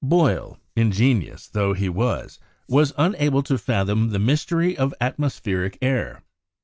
[0.03, 6.23] Boyle, ingenious though ho was, was unable to fathom the mystery of atmospheric air.